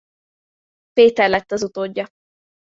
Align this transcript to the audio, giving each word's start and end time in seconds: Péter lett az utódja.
Péter 0.93 1.29
lett 1.29 1.51
az 1.51 1.63
utódja. 1.63 2.07